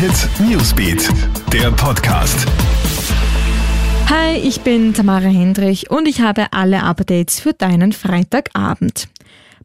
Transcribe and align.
Hit 0.00 0.30
Newsbeat, 0.48 1.10
der 1.52 1.70
Podcast. 1.72 2.46
Hi, 4.08 4.34
ich 4.34 4.62
bin 4.62 4.94
Tamara 4.94 5.26
Hendrich 5.26 5.90
und 5.90 6.08
ich 6.08 6.22
habe 6.22 6.54
alle 6.54 6.84
Updates 6.84 7.38
für 7.38 7.52
deinen 7.52 7.92
Freitagabend. 7.92 9.10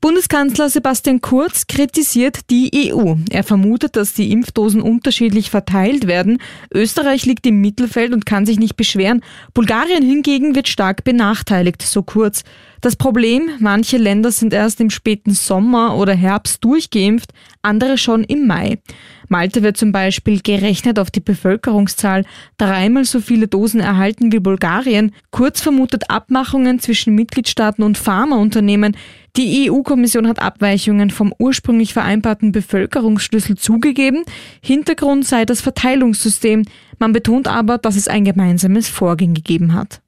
Bundeskanzler 0.00 0.68
Sebastian 0.68 1.22
Kurz 1.22 1.66
kritisiert 1.66 2.50
die 2.50 2.92
EU. 2.92 3.14
Er 3.30 3.42
vermutet, 3.42 3.96
dass 3.96 4.12
die 4.12 4.32
Impfdosen 4.32 4.82
unterschiedlich 4.82 5.48
verteilt 5.50 6.06
werden. 6.06 6.42
Österreich 6.70 7.24
liegt 7.24 7.46
im 7.46 7.60
Mittelfeld 7.60 8.12
und 8.12 8.26
kann 8.26 8.44
sich 8.44 8.58
nicht 8.58 8.76
beschweren. 8.76 9.22
Bulgarien 9.54 10.02
hingegen 10.02 10.56
wird 10.56 10.68
stark 10.68 11.04
benachteiligt, 11.04 11.80
so 11.80 12.02
Kurz. 12.02 12.42
Das 12.82 12.96
Problem, 12.96 13.48
manche 13.60 13.96
Länder 13.96 14.30
sind 14.30 14.52
erst 14.52 14.78
im 14.80 14.90
späten 14.90 15.32
Sommer 15.32 15.96
oder 15.96 16.12
Herbst 16.12 16.62
durchgeimpft, 16.64 17.30
andere 17.62 17.96
schon 17.96 18.24
im 18.24 18.46
Mai. 18.46 18.80
Malte 19.28 19.62
wird 19.62 19.76
zum 19.76 19.92
Beispiel 19.92 20.40
gerechnet 20.40 20.98
auf 20.98 21.10
die 21.10 21.20
Bevölkerungszahl 21.20 22.24
dreimal 22.58 23.04
so 23.04 23.20
viele 23.20 23.48
Dosen 23.48 23.80
erhalten 23.80 24.32
wie 24.32 24.40
Bulgarien. 24.40 25.12
Kurz 25.30 25.60
vermutet 25.60 26.10
Abmachungen 26.10 26.78
zwischen 26.78 27.14
Mitgliedstaaten 27.14 27.82
und 27.82 27.98
Pharmaunternehmen. 27.98 28.96
Die 29.36 29.68
EU-Kommission 29.68 30.28
hat 30.28 30.40
Abweichungen 30.40 31.10
vom 31.10 31.34
ursprünglich 31.38 31.92
vereinbarten 31.92 32.52
Bevölkerungsschlüssel 32.52 33.56
zugegeben. 33.56 34.22
Hintergrund 34.62 35.26
sei 35.26 35.44
das 35.44 35.60
Verteilungssystem. 35.60 36.64
Man 37.00 37.12
betont 37.12 37.48
aber, 37.48 37.78
dass 37.78 37.96
es 37.96 38.06
ein 38.06 38.24
gemeinsames 38.24 38.88
Vorgehen 38.88 39.34
gegeben 39.34 39.74
hat. 39.74 40.03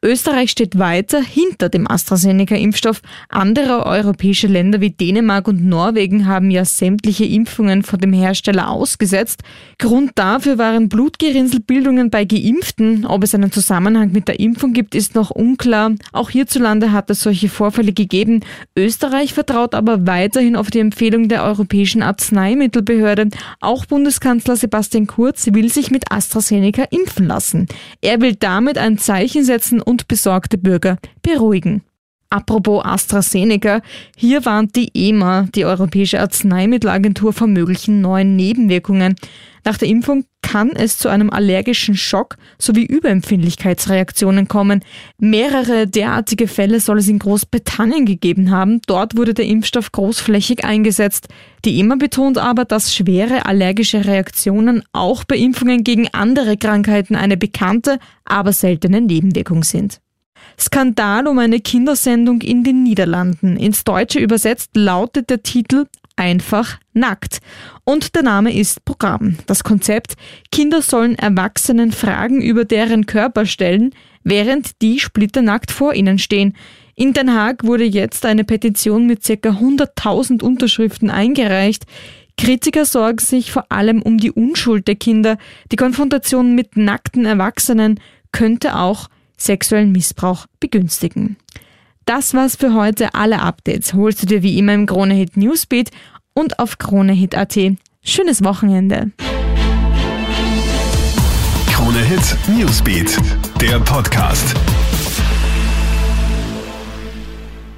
Österreich 0.00 0.52
steht 0.52 0.78
weiter 0.78 1.20
hinter 1.20 1.68
dem 1.68 1.90
AstraZeneca-Impfstoff. 1.90 3.02
Andere 3.28 3.84
europäische 3.84 4.46
Länder 4.46 4.80
wie 4.80 4.90
Dänemark 4.90 5.48
und 5.48 5.66
Norwegen 5.66 6.26
haben 6.26 6.52
ja 6.52 6.64
sämtliche 6.64 7.24
Impfungen 7.24 7.82
von 7.82 7.98
dem 7.98 8.12
Hersteller 8.12 8.70
ausgesetzt. 8.70 9.42
Grund 9.78 10.12
dafür 10.14 10.56
waren 10.56 10.88
Blutgerinnselbildungen 10.88 12.10
bei 12.10 12.24
Geimpften. 12.24 13.06
Ob 13.06 13.24
es 13.24 13.34
einen 13.34 13.50
Zusammenhang 13.50 14.12
mit 14.12 14.28
der 14.28 14.38
Impfung 14.38 14.72
gibt, 14.72 14.94
ist 14.94 15.16
noch 15.16 15.30
unklar. 15.30 15.92
Auch 16.12 16.30
hierzulande 16.30 16.92
hat 16.92 17.10
es 17.10 17.20
solche 17.20 17.48
Vorfälle 17.48 17.92
gegeben. 17.92 18.44
Österreich 18.76 19.34
vertraut 19.34 19.74
aber 19.74 20.06
weiterhin 20.06 20.54
auf 20.54 20.70
die 20.70 20.78
Empfehlung 20.78 21.28
der 21.28 21.42
Europäischen 21.42 22.04
Arzneimittelbehörde. 22.04 23.30
Auch 23.58 23.84
Bundeskanzler 23.84 24.54
Sebastian 24.54 25.08
Kurz 25.08 25.48
will 25.52 25.72
sich 25.72 25.90
mit 25.90 26.12
AstraZeneca 26.12 26.84
impfen 26.90 27.26
lassen. 27.26 27.66
Er 28.00 28.20
will 28.20 28.36
damit 28.36 28.78
ein 28.78 28.98
Zeichen 28.98 29.42
setzen 29.42 29.82
und 29.88 30.06
besorgte 30.06 30.58
Bürger 30.58 30.98
beruhigen. 31.22 31.82
Apropos 32.30 32.84
AstraZeneca, 32.84 33.80
hier 34.14 34.44
warnt 34.44 34.76
die 34.76 34.90
EMA, 34.92 35.48
die 35.54 35.64
Europäische 35.64 36.20
Arzneimittelagentur, 36.20 37.32
vor 37.32 37.46
möglichen 37.46 38.02
neuen 38.02 38.36
Nebenwirkungen. 38.36 39.16
Nach 39.64 39.78
der 39.78 39.88
Impfung 39.88 40.24
kann 40.42 40.70
es 40.70 40.98
zu 40.98 41.08
einem 41.08 41.30
allergischen 41.30 41.96
Schock 41.96 42.36
sowie 42.58 42.84
Überempfindlichkeitsreaktionen 42.84 44.46
kommen. 44.46 44.84
Mehrere 45.18 45.86
derartige 45.86 46.48
Fälle 46.48 46.80
soll 46.80 46.98
es 46.98 47.08
in 47.08 47.18
Großbritannien 47.18 48.04
gegeben 48.04 48.50
haben. 48.50 48.80
Dort 48.86 49.16
wurde 49.16 49.32
der 49.32 49.46
Impfstoff 49.46 49.92
großflächig 49.92 50.64
eingesetzt. 50.64 51.28
Die 51.64 51.78
EMA 51.80 51.96
betont 51.96 52.36
aber, 52.36 52.66
dass 52.66 52.94
schwere 52.94 53.46
allergische 53.46 54.04
Reaktionen 54.04 54.82
auch 54.92 55.24
bei 55.24 55.36
Impfungen 55.36 55.82
gegen 55.82 56.08
andere 56.12 56.58
Krankheiten 56.58 57.16
eine 57.16 57.38
bekannte, 57.38 57.98
aber 58.24 58.52
seltene 58.52 59.00
Nebenwirkung 59.00 59.64
sind. 59.64 60.00
Skandal 60.58 61.26
um 61.26 61.38
eine 61.38 61.60
Kindersendung 61.60 62.40
in 62.40 62.64
den 62.64 62.82
Niederlanden. 62.82 63.56
Ins 63.56 63.84
Deutsche 63.84 64.18
übersetzt 64.18 64.70
lautet 64.74 65.30
der 65.30 65.42
Titel 65.42 65.86
einfach 66.18 66.78
nackt. 66.92 67.38
Und 67.84 68.14
der 68.14 68.22
Name 68.22 68.52
ist 68.52 68.84
Programm. 68.84 69.38
Das 69.46 69.64
Konzept, 69.64 70.14
Kinder 70.50 70.82
sollen 70.82 71.14
Erwachsenen 71.14 71.92
Fragen 71.92 72.42
über 72.42 72.64
deren 72.64 73.06
Körper 73.06 73.46
stellen, 73.46 73.94
während 74.24 74.82
die 74.82 74.98
splitternackt 74.98 75.70
vor 75.70 75.94
ihnen 75.94 76.18
stehen. 76.18 76.54
In 76.96 77.12
Den 77.12 77.32
Haag 77.32 77.64
wurde 77.64 77.84
jetzt 77.84 78.26
eine 78.26 78.42
Petition 78.42 79.06
mit 79.06 79.22
ca. 79.22 79.32
100.000 79.32 80.42
Unterschriften 80.42 81.10
eingereicht. 81.10 81.84
Kritiker 82.36 82.84
sorgen 82.84 83.18
sich 83.18 83.52
vor 83.52 83.66
allem 83.70 84.02
um 84.02 84.18
die 84.18 84.32
Unschuld 84.32 84.88
der 84.88 84.96
Kinder. 84.96 85.38
Die 85.70 85.76
Konfrontation 85.76 86.54
mit 86.54 86.76
nackten 86.76 87.24
Erwachsenen 87.24 88.00
könnte 88.32 88.76
auch 88.76 89.08
sexuellen 89.38 89.92
Missbrauch 89.92 90.46
begünstigen. 90.60 91.36
Das 92.04 92.34
war's 92.34 92.56
für 92.56 92.74
heute. 92.74 93.14
Alle 93.14 93.40
Updates 93.40 93.94
holst 93.94 94.22
du 94.22 94.26
dir 94.26 94.42
wie 94.42 94.58
immer 94.58 94.74
im 94.74 94.86
Kronehit 94.86 95.36
Newsbeat 95.36 95.90
und 96.34 96.58
auf 96.58 96.78
kronehit.at. 96.78 97.58
Schönes 98.02 98.42
Wochenende. 98.44 99.12
Kronehit 101.70 102.36
Newsbeat, 102.48 103.18
der 103.60 103.78
Podcast. 103.80 104.54